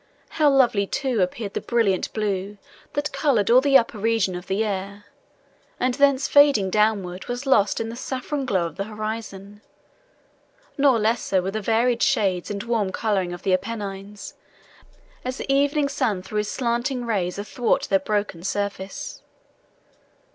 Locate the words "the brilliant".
1.53-2.11